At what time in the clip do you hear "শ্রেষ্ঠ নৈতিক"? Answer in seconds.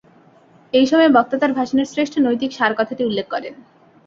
1.91-2.51